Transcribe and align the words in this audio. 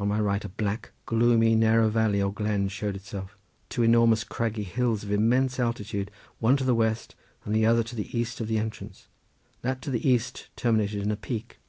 On 0.00 0.08
my 0.08 0.18
right 0.18 0.44
a 0.44 0.48
black, 0.48 0.90
gloomy, 1.06 1.54
narrow 1.54 1.88
valley 1.88 2.20
or 2.20 2.32
glen 2.32 2.66
showed 2.66 2.96
itself; 2.96 3.38
two 3.68 3.84
enormous 3.84 4.24
craggy 4.24 4.64
hills 4.64 5.04
of 5.04 5.12
immense 5.12 5.60
altitude, 5.60 6.10
one 6.40 6.56
to 6.56 6.64
the 6.64 6.74
west 6.74 7.14
and 7.44 7.54
the 7.54 7.64
other 7.64 7.84
to 7.84 7.94
the 7.94 8.18
east 8.18 8.40
of 8.40 8.48
the 8.48 8.58
entrance; 8.58 9.06
that 9.62 9.80
to 9.82 9.90
the 9.90 10.08
east 10.10 10.48
terminating 10.56 11.02
in 11.02 11.12
a 11.12 11.16
peak. 11.16 11.60